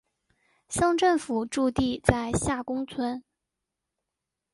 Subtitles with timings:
[0.67, 3.23] 乡政府驻地在下宫村。